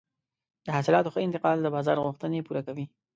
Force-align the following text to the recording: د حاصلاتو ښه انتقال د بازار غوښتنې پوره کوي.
د 0.65 0.67
حاصلاتو 0.75 1.11
ښه 1.13 1.19
انتقال 1.27 1.57
د 1.61 1.67
بازار 1.75 1.97
غوښتنې 2.05 2.39
پوره 2.47 2.61
کوي. 2.67 2.85